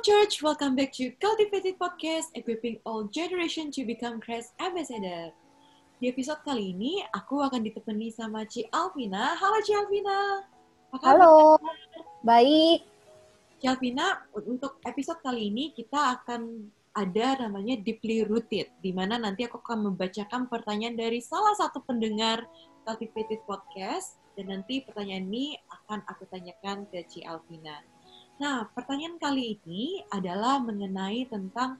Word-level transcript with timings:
Church, 0.00 0.40
welcome 0.40 0.80
back 0.80 0.96
to 0.96 1.12
Cultivated 1.20 1.76
Podcast, 1.76 2.32
equipping 2.32 2.80
all 2.88 3.04
generation 3.12 3.68
to 3.68 3.84
become 3.84 4.16
Christ 4.16 4.56
ambassador. 4.56 5.28
Di 6.00 6.08
episode 6.08 6.40
kali 6.40 6.72
ini, 6.72 7.04
aku 7.12 7.44
akan 7.44 7.60
ditemani 7.60 8.08
sama 8.08 8.48
Ci 8.48 8.64
Alvina. 8.72 9.36
Halo 9.36 9.60
Ci 9.60 9.76
Alvina. 9.76 10.48
Apa 10.96 11.04
Halo, 11.04 11.60
baik. 12.24 12.80
Ci 13.60 13.68
Alvina, 13.68 14.24
untuk 14.32 14.80
episode 14.88 15.20
kali 15.20 15.52
ini 15.52 15.76
kita 15.76 16.16
akan 16.16 16.72
ada 16.96 17.44
namanya 17.44 17.76
Deeply 17.84 18.24
Rooted, 18.24 18.72
di 18.80 18.96
mana 18.96 19.20
nanti 19.20 19.44
aku 19.44 19.60
akan 19.60 19.92
membacakan 19.92 20.48
pertanyaan 20.48 20.96
dari 20.96 21.20
salah 21.20 21.52
satu 21.60 21.84
pendengar 21.84 22.48
Cultivated 22.88 23.44
Podcast, 23.44 24.16
dan 24.32 24.48
nanti 24.48 24.80
pertanyaan 24.80 25.28
ini 25.28 25.60
akan 25.68 26.08
aku 26.08 26.24
tanyakan 26.32 26.88
ke 26.88 27.04
Ci 27.04 27.20
Alvina. 27.20 27.89
Nah, 28.40 28.64
pertanyaan 28.72 29.20
kali 29.20 29.60
ini 29.60 30.00
adalah 30.08 30.56
mengenai 30.64 31.28
tentang 31.28 31.76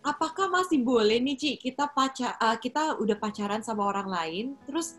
apakah 0.00 0.48
masih 0.48 0.80
boleh 0.80 1.20
nih 1.20 1.36
Ci 1.36 1.52
kita 1.60 1.84
pacar 1.92 2.32
uh, 2.40 2.56
kita 2.56 2.96
udah 2.96 3.12
pacaran 3.20 3.60
sama 3.60 3.92
orang 3.92 4.08
lain 4.08 4.46
terus 4.64 4.96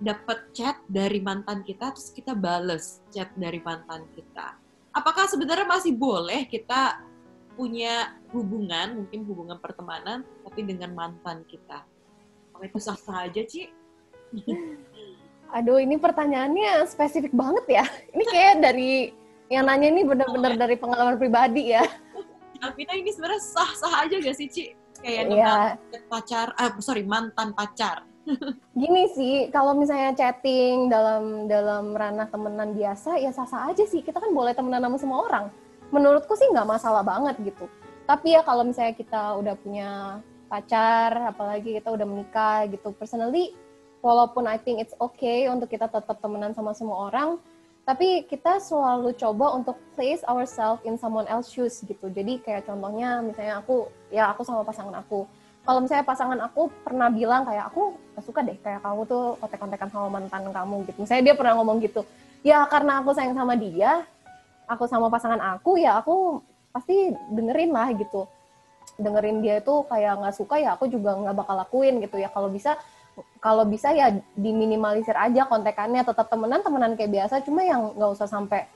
dapat 0.00 0.48
chat 0.56 0.80
dari 0.88 1.20
mantan 1.20 1.60
kita 1.60 1.92
terus 1.92 2.08
kita 2.08 2.32
bales 2.32 3.04
chat 3.12 3.28
dari 3.36 3.60
mantan 3.60 4.08
kita. 4.16 4.56
Apakah 4.96 5.28
sebenarnya 5.28 5.68
masih 5.68 5.92
boleh 5.92 6.48
kita 6.48 7.04
punya 7.52 8.16
hubungan, 8.32 9.04
mungkin 9.04 9.28
hubungan 9.28 9.60
pertemanan 9.60 10.24
tapi 10.40 10.64
dengan 10.64 10.96
mantan 10.96 11.44
kita? 11.44 11.84
Apa 12.56 12.64
itu 12.64 12.80
sah-sah 12.80 13.28
aja, 13.28 13.44
Ci? 13.44 13.68
Aduh, 15.56 15.76
ini 15.76 16.00
pertanyaannya 16.00 16.88
spesifik 16.88 17.36
banget 17.36 17.64
ya. 17.68 17.84
Ini 18.16 18.24
kayak 18.24 18.54
dari 18.64 19.12
yang 19.46 19.64
nanya 19.70 19.88
ini 19.94 20.02
benar-benar 20.02 20.58
dari 20.58 20.74
pengalaman 20.74 21.16
pribadi 21.18 21.74
ya. 21.74 21.86
Alvina 22.64 22.96
ini 22.96 23.10
sebenarnya 23.12 23.42
sah-sah 23.42 23.94
aja 24.06 24.16
gak 24.18 24.36
sih, 24.36 24.48
Ci? 24.48 24.64
Kayak 25.04 25.24
yeah. 25.28 25.76
pacar, 26.08 26.56
ah, 26.56 26.72
sorry, 26.80 27.04
mantan 27.04 27.52
pacar. 27.52 28.02
Gini 28.80 29.06
sih, 29.14 29.52
kalau 29.54 29.76
misalnya 29.76 30.16
chatting 30.16 30.90
dalam 30.90 31.46
dalam 31.46 31.94
ranah 31.94 32.26
temenan 32.26 32.74
biasa, 32.74 33.20
ya 33.22 33.30
sah-sah 33.30 33.70
aja 33.70 33.84
sih. 33.86 34.02
Kita 34.02 34.18
kan 34.18 34.34
boleh 34.34 34.56
temenan 34.56 34.82
sama 34.82 34.98
semua 34.98 35.18
orang. 35.30 35.44
Menurutku 35.94 36.34
sih 36.34 36.50
nggak 36.50 36.66
masalah 36.66 37.06
banget 37.06 37.38
gitu. 37.44 37.70
Tapi 38.08 38.34
ya 38.34 38.42
kalau 38.42 38.66
misalnya 38.66 38.98
kita 38.98 39.38
udah 39.38 39.54
punya 39.60 39.90
pacar, 40.50 41.30
apalagi 41.30 41.78
kita 41.78 41.90
udah 41.90 42.06
menikah 42.06 42.66
gitu, 42.70 42.90
personally, 42.94 43.54
walaupun 44.02 44.46
I 44.46 44.58
think 44.58 44.82
it's 44.82 44.94
okay 44.98 45.46
untuk 45.50 45.70
kita 45.70 45.86
tetap 45.90 46.18
temenan 46.18 46.54
sama 46.54 46.74
semua 46.74 47.10
orang, 47.10 47.38
tapi 47.86 48.26
kita 48.26 48.58
selalu 48.58 49.14
coba 49.14 49.54
untuk 49.54 49.78
place 49.94 50.26
ourselves 50.26 50.82
in 50.82 50.98
someone 50.98 51.22
else 51.30 51.46
shoes 51.46 51.78
gitu. 51.86 52.10
Jadi 52.10 52.42
kayak 52.42 52.66
contohnya 52.66 53.22
misalnya 53.22 53.62
aku 53.62 53.86
ya 54.10 54.34
aku 54.34 54.42
sama 54.42 54.66
pasangan 54.66 54.98
aku. 54.98 55.22
Kalau 55.62 55.78
misalnya 55.78 56.02
pasangan 56.02 56.38
aku 56.50 56.66
pernah 56.82 57.06
bilang 57.14 57.46
kayak 57.46 57.70
aku 57.70 57.94
gak 58.18 58.26
suka 58.26 58.42
deh 58.42 58.58
kayak 58.58 58.82
kamu 58.82 59.06
tuh 59.06 59.38
kontek-kontekan 59.38 59.88
sama 59.94 60.18
mantan 60.18 60.50
kamu 60.50 60.82
gitu. 60.90 60.98
Misalnya 60.98 61.30
dia 61.30 61.34
pernah 61.38 61.54
ngomong 61.62 61.78
gitu. 61.78 62.02
Ya 62.42 62.66
karena 62.66 62.98
aku 62.98 63.14
sayang 63.14 63.38
sama 63.38 63.54
dia 63.54 64.02
aku 64.66 64.90
sama 64.90 65.06
pasangan 65.06 65.38
aku 65.54 65.78
ya 65.78 66.02
aku 66.02 66.42
pasti 66.74 67.14
dengerin 67.30 67.70
lah 67.70 67.94
gitu. 67.94 68.26
Dengerin 68.98 69.46
dia 69.46 69.62
itu 69.62 69.86
kayak 69.86 70.26
nggak 70.26 70.34
suka 70.34 70.58
ya 70.58 70.74
aku 70.74 70.90
juga 70.90 71.14
nggak 71.22 71.38
bakal 71.38 71.54
lakuin 71.54 72.02
gitu. 72.02 72.18
Ya 72.18 72.34
kalau 72.34 72.50
bisa 72.50 72.74
kalau 73.40 73.64
bisa 73.64 73.92
ya 73.96 74.12
diminimalisir 74.36 75.16
aja 75.16 75.48
kontekannya 75.48 76.04
tetap 76.04 76.28
temenan 76.28 76.60
temenan 76.60 76.92
kayak 76.98 77.12
biasa 77.12 77.40
cuma 77.46 77.64
yang 77.64 77.96
nggak 77.96 78.12
usah 78.12 78.28
sampai 78.28 78.68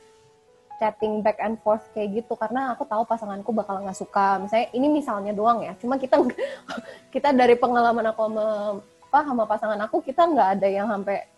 chatting 0.81 1.21
back 1.21 1.37
and 1.45 1.61
forth 1.61 1.85
kayak 1.93 2.25
gitu 2.25 2.33
karena 2.41 2.73
aku 2.73 2.89
tahu 2.89 3.05
pasanganku 3.05 3.53
bakal 3.53 3.85
nggak 3.85 4.01
suka. 4.01 4.41
Misalnya 4.41 4.73
ini 4.73 4.89
misalnya 4.89 5.33
doang 5.37 5.61
ya 5.61 5.77
cuma 5.77 6.01
kita 6.01 6.17
kita 7.15 7.37
dari 7.37 7.55
pengalaman 7.61 8.09
aku 8.09 8.21
sama 8.33 8.47
apa 9.11 9.19
sama 9.27 9.45
pasangan 9.45 9.81
aku 9.85 10.01
kita 10.01 10.25
nggak 10.25 10.49
ada 10.57 10.69
yang 10.71 10.89
sampai 10.89 11.29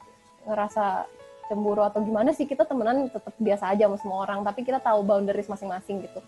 ngerasa 0.46 1.08
cemburu 1.50 1.82
atau 1.82 2.04
gimana 2.04 2.30
sih 2.30 2.46
kita 2.46 2.62
temenan 2.62 3.10
tetap 3.10 3.34
biasa 3.34 3.74
aja 3.74 3.90
sama 3.90 3.98
semua 3.98 4.18
orang 4.22 4.46
tapi 4.46 4.62
kita 4.62 4.78
tahu 4.78 5.02
boundaries 5.02 5.50
masing-masing 5.50 6.06
gitu. 6.06 6.22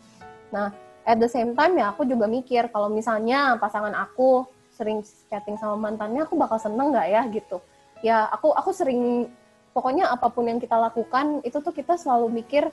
Nah 0.50 0.74
at 1.06 1.20
the 1.20 1.30
same 1.30 1.54
time 1.54 1.78
ya 1.78 1.94
aku 1.94 2.02
juga 2.08 2.26
mikir 2.26 2.66
kalau 2.74 2.90
misalnya 2.90 3.54
pasangan 3.62 3.94
aku 3.94 4.48
sering 4.74 5.00
chatting 5.30 5.56
sama 5.56 5.78
mantannya 5.78 6.26
aku 6.26 6.34
bakal 6.34 6.58
seneng 6.58 6.90
nggak 6.90 7.08
ya 7.08 7.22
gitu. 7.30 7.56
Ya 8.02 8.28
aku 8.28 8.52
aku 8.52 8.74
sering 8.74 9.30
pokoknya 9.72 10.10
apa 10.10 10.28
pun 10.28 10.50
yang 10.50 10.58
kita 10.58 10.76
lakukan 10.76 11.40
itu 11.46 11.58
tuh 11.62 11.72
kita 11.72 11.94
selalu 11.96 12.42
mikir 12.42 12.68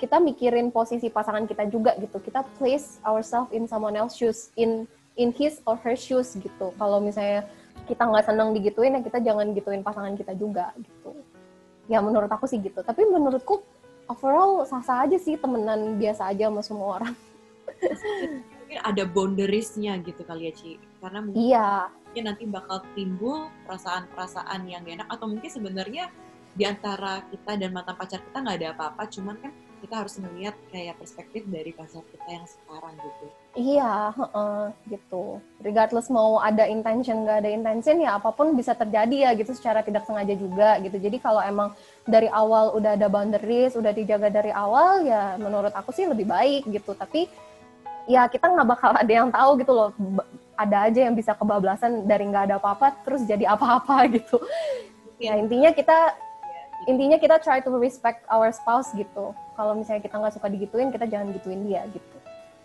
kita 0.00 0.18
mikirin 0.18 0.74
posisi 0.74 1.12
pasangan 1.12 1.46
kita 1.46 1.68
juga 1.70 1.94
gitu. 2.00 2.18
Kita 2.18 2.42
place 2.58 2.98
ourselves 3.06 3.52
in 3.54 3.68
someone 3.70 3.94
else 3.94 4.18
shoes 4.18 4.50
in 4.58 4.88
in 5.20 5.30
his 5.36 5.60
or 5.68 5.78
her 5.84 5.94
shoes 5.94 6.34
gitu. 6.34 6.74
Kalau 6.74 6.98
misalnya 6.98 7.46
kita 7.86 8.02
nggak 8.08 8.26
seneng 8.26 8.56
digituin 8.56 8.96
ya 8.96 9.00
kita 9.04 9.18
jangan 9.20 9.52
gituin 9.52 9.84
pasangan 9.84 10.16
kita 10.16 10.34
juga 10.34 10.72
gitu. 10.80 11.14
Ya 11.86 12.00
menurut 12.02 12.32
aku 12.32 12.48
sih 12.48 12.58
gitu. 12.58 12.80
Tapi 12.82 13.06
menurutku 13.06 13.62
overall 14.10 14.66
sah-sah 14.66 15.06
aja 15.06 15.18
sih 15.20 15.38
temenan 15.38 15.96
biasa 15.96 16.32
aja 16.34 16.50
sama 16.50 16.62
semua 16.64 16.88
orang 16.98 17.14
mungkin 18.72 18.88
ada 18.88 19.04
boundariesnya 19.04 20.00
gitu 20.00 20.24
kali 20.24 20.48
ya 20.48 20.52
Ci. 20.56 20.80
Karena 21.04 21.20
mungkin 21.20 21.44
iya. 21.44 22.24
nanti 22.24 22.48
bakal 22.48 22.80
timbul 22.96 23.52
perasaan-perasaan 23.68 24.64
yang 24.64 24.80
gak 24.88 24.96
enak 24.96 25.08
atau 25.12 25.28
mungkin 25.28 25.52
sebenarnya 25.52 26.08
di 26.56 26.64
antara 26.64 27.20
kita 27.28 27.60
dan 27.60 27.68
mantan 27.76 27.96
pacar 28.00 28.24
kita 28.24 28.44
nggak 28.44 28.56
ada 28.60 28.68
apa-apa 28.76 29.08
cuman 29.08 29.36
kan 29.40 29.52
kita 29.80 30.04
harus 30.04 30.20
melihat 30.20 30.52
kayak 30.68 31.00
perspektif 31.00 31.48
dari 31.48 31.72
pacar 31.72 32.00
kita 32.00 32.28
yang 32.28 32.46
sekarang 32.48 32.94
gitu. 32.96 33.24
Iya 33.60 33.92
uh, 34.16 34.68
gitu. 34.88 35.40
Regardless 35.60 36.08
mau 36.08 36.40
ada 36.40 36.64
intention 36.64 37.28
nggak 37.28 37.44
ada 37.44 37.50
intention 37.52 38.00
ya 38.00 38.16
apa 38.16 38.32
pun 38.32 38.56
bisa 38.56 38.72
terjadi 38.72 39.28
ya 39.28 39.30
gitu 39.36 39.52
secara 39.52 39.84
tidak 39.84 40.08
sengaja 40.08 40.32
juga 40.32 40.80
gitu. 40.80 40.96
Jadi 40.96 41.20
kalau 41.20 41.44
emang 41.44 41.76
dari 42.08 42.28
awal 42.32 42.72
udah 42.72 42.96
ada 42.96 43.08
boundaries 43.12 43.76
udah 43.76 43.92
dijaga 43.92 44.32
dari 44.32 44.52
awal 44.52 45.04
ya 45.04 45.36
menurut 45.36 45.76
aku 45.76 45.92
sih 45.92 46.08
lebih 46.08 46.24
baik 46.24 46.68
gitu. 46.72 46.96
Tapi 46.96 47.51
ya 48.06 48.26
kita 48.26 48.50
nggak 48.50 48.68
bakal 48.68 48.90
ada 48.94 49.12
yang 49.12 49.30
tahu 49.30 49.50
gitu 49.60 49.72
loh. 49.72 49.90
Ada 50.58 50.90
aja 50.90 51.00
yang 51.10 51.14
bisa 51.16 51.32
kebablasan 51.34 52.06
dari 52.06 52.28
nggak 52.28 52.52
ada 52.52 52.56
apa-apa 52.60 52.94
terus 53.06 53.22
jadi 53.24 53.54
apa-apa 53.54 54.06
gitu. 54.16 54.38
Ya 55.22 55.38
intinya 55.38 55.70
kita 55.70 56.14
intinya 56.90 57.18
kita 57.18 57.38
try 57.38 57.62
to 57.62 57.70
respect 57.78 58.26
our 58.26 58.50
spouse 58.50 58.90
gitu. 58.94 59.34
Kalau 59.54 59.72
misalnya 59.78 60.02
kita 60.02 60.18
nggak 60.18 60.34
suka 60.34 60.48
digituin 60.50 60.90
kita 60.90 61.06
jangan 61.06 61.30
gituin 61.34 61.62
dia 61.66 61.86
gitu. 61.90 62.16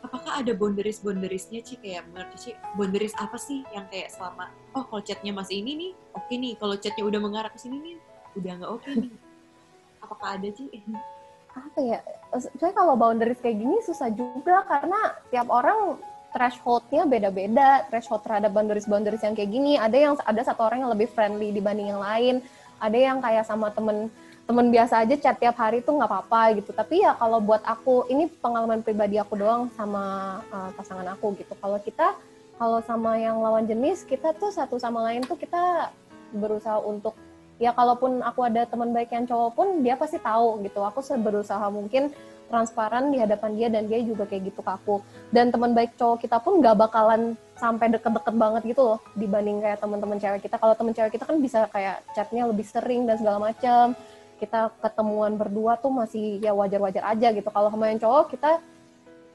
Apakah 0.01 0.39
ada 0.39 0.53
boundaries 0.53 1.01
boundariesnya 1.01 1.65
sih 1.65 1.77
kayak 1.81 2.05
menurut 2.13 2.37
sih 2.37 2.53
boundaries 2.77 3.17
apa 3.17 3.35
sih 3.35 3.65
yang 3.73 3.89
kayak 3.89 4.13
selama 4.13 4.53
oh 4.77 4.85
kalau 4.85 5.01
chatnya 5.01 5.33
masih 5.33 5.61
ini 5.61 5.71
nih 5.73 5.91
oke 6.13 6.25
okay 6.25 6.35
nih. 6.37 6.53
Kalau 6.57 6.75
chatnya 6.77 7.03
udah 7.05 7.19
mengarah 7.21 7.51
ke 7.51 7.59
sini 7.59 7.77
nih 7.81 7.95
udah 8.37 8.51
nggak 8.61 8.71
oke 8.71 8.81
okay 8.85 8.93
nih. 9.05 9.13
Apakah 10.05 10.37
ada 10.37 10.49
sih 10.53 10.69
apa 11.57 11.79
ya 11.81 11.99
saya 12.37 12.73
kalau 12.75 12.93
boundaries 12.99 13.39
kayak 13.41 13.57
gini 13.57 13.77
susah 13.81 14.11
juga 14.13 14.61
karena 14.67 15.15
tiap 15.31 15.47
orang 15.49 15.97
thresholdnya 16.35 17.07
beda-beda 17.07 17.87
threshold 17.89 18.21
terhadap 18.21 18.53
boundaries-boundaries 18.53 19.23
yang 19.23 19.33
kayak 19.33 19.49
gini. 19.49 19.79
Ada 19.79 19.97
yang 19.97 20.13
ada 20.21 20.41
satu 20.43 20.61
orang 20.67 20.85
yang 20.85 20.91
lebih 20.91 21.09
friendly 21.09 21.49
dibanding 21.55 21.89
yang 21.89 22.03
lain 22.03 22.43
ada 22.77 22.97
yang 22.97 23.17
kayak 23.21 23.45
sama 23.45 23.73
temen 23.73 24.09
temen 24.47 24.71
biasa 24.71 25.03
aja 25.03 25.15
chat 25.19 25.35
tiap 25.35 25.59
hari 25.59 25.83
tuh 25.83 25.99
nggak 25.99 26.07
apa-apa 26.07 26.61
gitu. 26.61 26.71
Tapi 26.71 27.03
ya 27.03 27.17
kalau 27.19 27.43
buat 27.43 27.59
aku 27.67 28.07
ini 28.07 28.31
pengalaman 28.39 28.79
pribadi 28.79 29.19
aku 29.19 29.35
doang 29.35 29.67
sama 29.75 30.39
uh, 30.53 30.71
pasangan 30.77 31.07
aku 31.11 31.35
gitu. 31.35 31.51
Kalau 31.59 31.79
kita 31.83 32.15
kalau 32.55 32.79
sama 32.85 33.19
yang 33.19 33.43
lawan 33.43 33.67
jenis 33.67 34.07
kita 34.07 34.33
tuh 34.33 34.49
satu 34.49 34.79
sama 34.79 35.03
lain 35.11 35.21
tuh 35.27 35.35
kita 35.35 35.91
berusaha 36.31 36.79
untuk 36.79 37.13
ya 37.57 37.73
kalaupun 37.73 38.21
aku 38.21 38.45
ada 38.45 38.65
teman 38.69 38.93
baik 38.93 39.13
yang 39.13 39.25
cowok 39.25 39.51
pun 39.57 39.67
dia 39.81 39.97
pasti 39.97 40.21
tahu 40.21 40.61
gitu. 40.65 40.81
Aku 40.81 41.01
berusaha 41.21 41.65
mungkin 41.69 42.13
transparan 42.47 43.11
di 43.11 43.19
hadapan 43.19 43.51
dia 43.59 43.67
dan 43.67 43.83
dia 43.91 43.99
juga 43.99 44.23
kayak 44.23 44.53
gitu 44.53 44.63
ke 44.63 44.71
aku. 44.71 45.03
Dan 45.29 45.51
teman 45.51 45.75
baik 45.75 45.99
cowok 45.99 46.23
kita 46.23 46.39
pun 46.39 46.63
nggak 46.63 46.75
bakalan 46.79 47.35
sampai 47.59 47.91
deket-deket 47.91 48.35
banget 48.37 48.61
gitu 48.71 48.81
loh 48.95 48.99
dibanding 49.17 49.59
kayak 49.59 49.81
teman-teman 49.83 50.17
cewek 50.17 50.41
kita. 50.47 50.55
Kalau 50.55 50.73
teman 50.77 50.93
cewek 50.95 51.11
kita 51.19 51.25
kan 51.27 51.37
bisa 51.43 51.59
kayak 51.69 52.05
chatnya 52.15 52.47
lebih 52.47 52.65
sering 52.65 53.03
dan 53.09 53.19
segala 53.19 53.51
macam 53.51 53.97
kita 54.37 54.69
ketemuan 54.85 55.33
berdua 55.33 55.81
tuh 55.81 55.89
masih 55.89 56.37
ya 56.39 56.53
wajar-wajar 56.53 57.03
aja 57.03 57.33
gitu. 57.33 57.49
Kalau 57.49 57.73
sama 57.73 57.89
yang 57.89 57.99
cowok 57.99 58.25
kita 58.31 58.51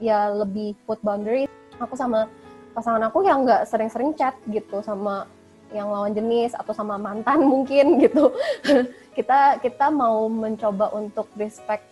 ya 0.01 0.31
lebih 0.31 0.73
put 0.87 0.97
boundary. 1.03 1.45
Aku 1.77 1.93
sama 1.99 2.31
pasangan 2.73 3.03
aku 3.05 3.21
yang 3.21 3.45
nggak 3.45 3.69
sering-sering 3.69 4.17
chat 4.17 4.33
gitu 4.49 4.81
sama 4.81 5.29
yang 5.71 5.87
lawan 5.89 6.11
jenis 6.11 6.51
atau 6.57 6.75
sama 6.75 6.99
mantan 6.99 7.45
mungkin 7.51 8.01
gitu. 8.01 8.33
Kita 9.13 9.61
kita 9.61 9.93
mau 9.93 10.25
mencoba 10.25 10.89
untuk 10.97 11.29
respect 11.37 11.85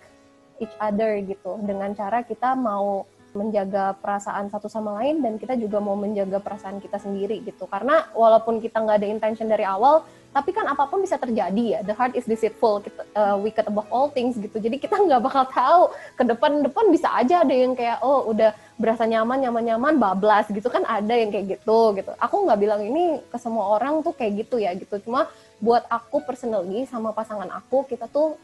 each 0.58 0.74
other 0.82 1.22
gitu. 1.22 1.62
Dengan 1.62 1.94
cara 1.94 2.26
kita 2.26 2.58
mau 2.58 3.06
menjaga 3.32 3.96
perasaan 4.00 4.52
satu 4.52 4.68
sama 4.68 5.00
lain 5.00 5.24
dan 5.24 5.40
kita 5.40 5.56
juga 5.56 5.80
mau 5.80 5.96
menjaga 5.96 6.44
perasaan 6.44 6.84
kita 6.84 7.00
sendiri 7.00 7.40
gitu 7.48 7.68
karena 7.68 8.08
walaupun 8.12 8.60
kita 8.60 8.84
nggak 8.84 8.98
ada 9.00 9.08
intention 9.08 9.48
dari 9.48 9.64
awal 9.64 10.04
tapi 10.32 10.56
kan 10.56 10.64
apa 10.64 10.88
pun 10.88 11.04
bisa 11.04 11.20
terjadi 11.20 11.64
ya 11.76 11.80
the 11.84 11.92
heart 11.92 12.16
is 12.16 12.24
deceitful 12.24 12.80
kita 12.80 13.04
uh, 13.20 13.36
wicked 13.36 13.68
above 13.68 13.88
all 13.92 14.08
things 14.08 14.40
gitu. 14.40 14.64
Jadi 14.64 14.80
kita 14.80 14.96
nggak 14.96 15.20
bakal 15.28 15.44
tahu 15.52 15.82
ke 16.16 16.24
depan-depan 16.24 16.86
bisa 16.88 17.12
aja 17.12 17.44
ada 17.44 17.52
yang 17.52 17.76
kayak 17.76 18.00
oh 18.00 18.32
udah 18.32 18.56
berasa 18.80 19.04
nyaman 19.04 19.44
nyaman 19.44 19.64
nyaman 19.68 19.94
bablas 20.00 20.48
gitu 20.48 20.72
kan 20.72 20.88
ada 20.88 21.12
yang 21.12 21.36
kayak 21.36 21.60
gitu 21.60 22.00
gitu. 22.00 22.12
Aku 22.16 22.48
nggak 22.48 22.60
bilang 22.64 22.80
ini 22.80 23.20
ke 23.28 23.38
semua 23.44 23.76
orang 23.76 24.00
tuh 24.08 24.16
kayak 24.16 24.48
gitu 24.48 24.56
ya 24.56 24.72
gitu. 24.72 25.04
Cuma 25.04 25.28
buat 25.60 25.84
aku 25.92 26.24
personally 26.24 26.88
sama 26.88 27.12
pasangan 27.12 27.52
aku 27.52 27.84
kita 27.84 28.08
tuh 28.08 28.40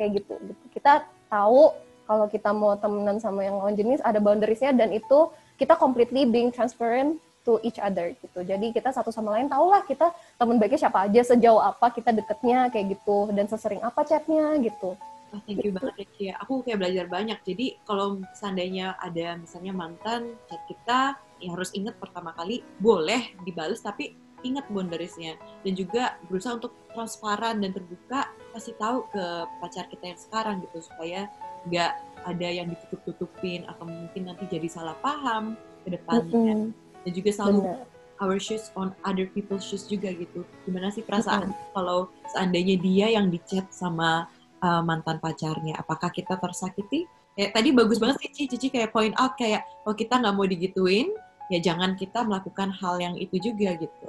kayak 0.00 0.24
gitu. 0.24 0.40
gitu. 0.40 0.64
Kita 0.72 1.04
tahu 1.28 1.68
kalau 2.06 2.30
kita 2.30 2.54
mau 2.54 2.78
temenan 2.78 3.18
sama 3.18 3.42
yang 3.42 3.58
lawan 3.58 3.74
jenis 3.74 4.00
ada 4.00 4.22
boundariesnya 4.22 4.72
dan 4.72 4.94
itu 4.94 5.28
kita 5.60 5.76
completely 5.76 6.24
being 6.24 6.54
transparent 6.54 7.18
to 7.46 7.62
each 7.62 7.78
other 7.78 8.10
gitu. 8.18 8.42
Jadi 8.42 8.74
kita 8.74 8.90
satu 8.90 9.14
sama 9.14 9.38
lain 9.38 9.46
tahu 9.46 9.70
lah 9.70 9.86
kita 9.86 10.10
teman 10.34 10.58
baiknya 10.58 10.88
siapa 10.88 11.06
aja, 11.06 11.22
sejauh 11.22 11.62
apa 11.62 11.94
kita 11.94 12.10
deketnya 12.10 12.70
kayak 12.74 12.98
gitu 12.98 13.30
dan 13.30 13.46
sesering 13.46 13.78
apa 13.86 14.02
chatnya 14.02 14.58
gitu. 14.58 14.98
Oh, 15.34 15.40
thank 15.46 15.62
you 15.62 15.74
banget 15.74 16.06
ya. 16.18 16.34
Aku 16.42 16.62
kayak 16.66 16.82
belajar 16.82 17.06
banyak. 17.06 17.38
Jadi 17.46 17.78
kalau 17.86 18.22
seandainya 18.34 18.98
ada 18.98 19.38
misalnya 19.38 19.74
mantan 19.74 20.34
chat 20.50 20.62
kita, 20.66 21.18
ya 21.42 21.48
harus 21.54 21.70
ingat 21.74 21.98
pertama 22.02 22.34
kali 22.34 22.62
boleh 22.82 23.34
dibales 23.46 23.82
tapi 23.82 24.14
ingat 24.44 24.68
boundariesnya 24.70 25.34
dan 25.66 25.72
juga 25.74 26.14
berusaha 26.30 26.60
untuk 26.60 26.72
transparan 26.92 27.58
dan 27.58 27.74
terbuka 27.74 28.30
kasih 28.54 28.76
tahu 28.78 29.08
ke 29.10 29.24
pacar 29.58 29.84
kita 29.90 30.14
yang 30.14 30.20
sekarang 30.20 30.56
gitu 30.62 30.78
supaya 30.84 31.26
nggak 31.66 31.92
ada 32.26 32.48
yang 32.50 32.66
ditutup-tutupin 32.70 33.66
atau 33.70 33.86
mungkin 33.86 34.30
nanti 34.30 34.50
jadi 34.50 34.66
salah 34.66 34.98
paham 34.98 35.54
ke 35.86 35.94
depannya. 35.94 36.54
Mm 36.54 36.62
-hmm 36.74 36.86
dan 37.06 37.14
juga 37.14 37.30
selalu 37.30 37.58
Bener. 37.62 37.86
our 38.18 38.36
shoes 38.42 38.74
on 38.74 38.90
other 39.06 39.30
people's 39.30 39.62
shoes 39.62 39.86
juga 39.86 40.10
gitu. 40.10 40.42
Gimana 40.66 40.90
sih 40.90 41.06
perasaan 41.06 41.54
mm-hmm. 41.54 41.70
kalau 41.70 42.10
seandainya 42.34 42.82
dia 42.82 43.06
yang 43.14 43.30
dicat 43.30 43.70
sama 43.70 44.26
uh, 44.58 44.82
mantan 44.82 45.22
pacarnya? 45.22 45.78
Apakah 45.78 46.10
kita 46.10 46.34
tersakiti? 46.34 47.06
Ya 47.38 47.54
tadi 47.54 47.70
bagus 47.70 48.02
banget 48.02 48.26
sih 48.34 48.50
Cici 48.50 48.74
kayak 48.74 48.90
point 48.90 49.14
out 49.14 49.38
kayak 49.38 49.62
kalau 49.86 49.94
kita 49.94 50.18
nggak 50.18 50.34
mau 50.34 50.48
digituin 50.48 51.14
ya 51.52 51.60
jangan 51.62 51.94
kita 51.94 52.26
melakukan 52.26 52.74
hal 52.74 52.98
yang 52.98 53.14
itu 53.14 53.38
juga 53.38 53.78
gitu. 53.78 54.08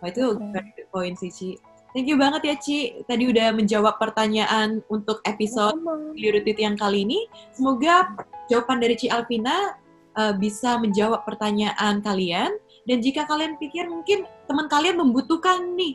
Wah 0.00 0.08
itu 0.08 0.40
very 0.48 0.72
good 0.72 0.88
point 0.88 1.18
sih 1.20 1.28
Ci 1.28 1.48
Thank 1.90 2.06
you 2.06 2.14
banget 2.14 2.42
ya 2.46 2.54
Ci. 2.54 2.78
Tadi 3.02 3.26
udah 3.26 3.50
menjawab 3.50 3.98
pertanyaan 3.98 4.78
untuk 4.86 5.18
episode 5.26 5.74
Lirutit 6.14 6.54
yang 6.62 6.78
kali 6.78 7.02
ini. 7.02 7.26
Semoga 7.50 8.14
jawaban 8.46 8.78
dari 8.78 8.94
Ci 8.94 9.10
Alvina 9.10 9.74
uh, 10.14 10.34
bisa 10.38 10.78
menjawab 10.78 11.26
pertanyaan 11.26 11.98
kalian 11.98 12.54
dan 12.86 12.98
jika 13.02 13.26
kalian 13.26 13.58
pikir 13.58 13.86
mungkin 13.86 14.26
teman 14.46 14.66
kalian 14.66 14.98
membutuhkan 14.98 15.74
nih 15.74 15.94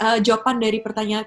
uh, 0.00 0.20
jawaban 0.20 0.60
dari 0.60 0.80
pertanyaan 0.80 1.26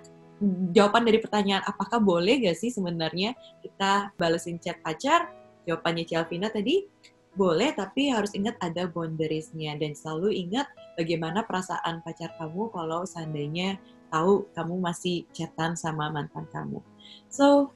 jawaban 0.76 1.08
dari 1.08 1.18
pertanyaan 1.22 1.64
apakah 1.64 1.98
boleh 2.02 2.44
gak 2.44 2.60
sih 2.60 2.70
sebenarnya 2.70 3.34
kita 3.64 4.12
balesin 4.20 4.60
chat 4.60 4.78
pacar 4.84 5.32
jawabannya 5.64 6.04
Cialvina 6.04 6.52
tadi 6.52 6.86
boleh 7.36 7.76
tapi 7.76 8.12
harus 8.12 8.32
ingat 8.32 8.56
ada 8.64 8.88
boundariesnya 8.88 9.76
dan 9.76 9.92
selalu 9.92 10.32
ingat 10.48 10.72
bagaimana 10.96 11.44
perasaan 11.44 12.00
pacar 12.04 12.32
kamu 12.40 12.72
kalau 12.72 13.04
seandainya 13.04 13.76
tahu 14.16 14.48
kamu 14.56 14.80
masih 14.80 15.28
chatan 15.36 15.76
sama 15.76 16.08
mantan 16.08 16.48
kamu 16.56 16.80
so 17.28 17.76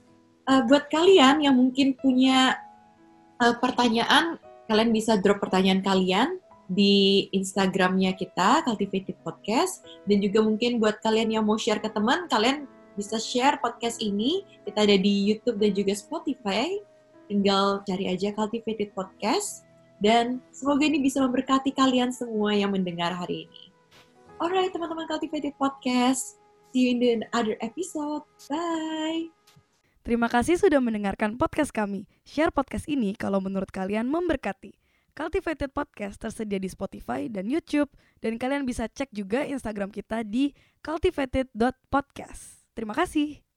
uh, 0.50 0.64
buat 0.66 0.90
kalian 0.90 1.46
yang 1.46 1.60
mungkin 1.60 1.94
punya 2.00 2.58
uh, 3.38 3.56
pertanyaan, 3.62 4.42
kalian 4.66 4.90
bisa 4.90 5.18
drop 5.22 5.38
pertanyaan 5.38 5.86
kalian 5.86 6.42
di 6.70 7.26
Instagramnya 7.34 8.14
kita, 8.18 8.66
Cultivated 8.66 9.18
Podcast. 9.22 9.86
Dan 10.06 10.22
juga 10.22 10.42
mungkin 10.42 10.82
buat 10.82 11.02
kalian 11.02 11.34
yang 11.34 11.46
mau 11.46 11.58
share 11.58 11.82
ke 11.82 11.90
teman, 11.90 12.26
kalian 12.30 12.66
bisa 12.98 13.18
share 13.18 13.58
podcast 13.62 14.02
ini. 14.02 14.46
Kita 14.66 14.86
ada 14.86 14.98
di 14.98 15.26
YouTube 15.26 15.62
dan 15.62 15.74
juga 15.74 15.94
Spotify. 15.94 16.78
Tinggal 17.30 17.86
cari 17.86 18.10
aja 18.10 18.34
Cultivated 18.34 18.94
Podcast. 18.94 19.66
Dan 20.00 20.40
semoga 20.56 20.88
ini 20.88 21.02
bisa 21.04 21.20
memberkati 21.20 21.76
kalian 21.76 22.14
semua 22.14 22.56
yang 22.56 22.72
mendengar 22.72 23.12
hari 23.12 23.50
ini. 23.50 23.69
Alright, 24.40 24.72
teman-teman 24.72 25.04
Cultivated 25.04 25.52
Podcast. 25.60 26.40
See 26.72 26.88
you 26.88 26.96
in 26.96 27.28
the 27.28 27.28
other 27.36 27.60
episode. 27.60 28.24
Bye! 28.48 29.28
Terima 30.00 30.32
kasih 30.32 30.56
sudah 30.56 30.80
mendengarkan 30.80 31.36
podcast 31.36 31.76
kami. 31.76 32.08
Share 32.24 32.48
podcast 32.48 32.88
ini 32.88 33.20
kalau 33.20 33.44
menurut 33.44 33.68
kalian 33.68 34.08
memberkati. 34.08 34.80
Cultivated 35.12 35.76
Podcast 35.76 36.24
tersedia 36.24 36.56
di 36.56 36.72
Spotify 36.72 37.28
dan 37.28 37.52
YouTube 37.52 37.92
dan 38.24 38.40
kalian 38.40 38.64
bisa 38.64 38.88
cek 38.88 39.12
juga 39.12 39.44
Instagram 39.44 39.92
kita 39.92 40.24
di 40.24 40.56
cultivated.podcast. 40.80 42.64
Terima 42.72 42.96
kasih. 42.96 43.49